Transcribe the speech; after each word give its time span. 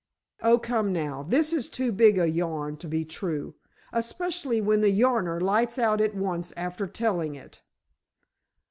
"Oh, 0.41 0.57
come 0.57 0.91
now, 0.91 1.21
this 1.21 1.53
is 1.53 1.69
too 1.69 1.91
big 1.91 2.17
a 2.17 2.27
yarn 2.27 2.75
to 2.77 2.87
be 2.87 3.05
true, 3.05 3.53
especially 3.93 4.59
when 4.59 4.81
the 4.81 4.89
yarner 4.91 5.39
lights 5.39 5.77
out 5.77 6.01
at 6.01 6.15
once 6.15 6.51
after 6.57 6.87
telling 6.87 7.35
it!" 7.35 7.61